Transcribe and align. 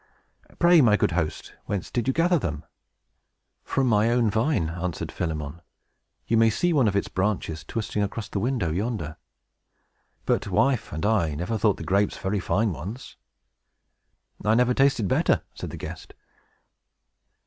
"Pray, 0.57 0.81
my 0.81 0.97
good 0.97 1.11
host, 1.11 1.53
whence 1.65 1.91
did 1.91 2.07
you 2.07 2.11
gather 2.15 2.39
them?" 2.39 2.63
"From 3.63 3.85
my 3.85 4.09
own 4.09 4.31
vine," 4.31 4.69
answered 4.69 5.11
Philemon. 5.11 5.61
"You 6.25 6.37
may 6.37 6.49
see 6.49 6.73
one 6.73 6.87
of 6.87 6.95
its 6.95 7.07
branches 7.07 7.63
twisting 7.63 8.01
across 8.01 8.27
the 8.27 8.39
window, 8.39 8.71
yonder. 8.71 9.17
But 10.25 10.47
wife 10.47 10.91
and 10.91 11.05
I 11.05 11.35
never 11.35 11.55
thought 11.55 11.77
the 11.77 11.83
grapes 11.83 12.17
very 12.17 12.39
fine 12.39 12.73
ones." 12.73 13.15
"I 14.43 14.55
never 14.55 14.73
tasted 14.73 15.07
better," 15.07 15.43
said 15.53 15.69
the 15.69 15.77
guest. 15.77 16.15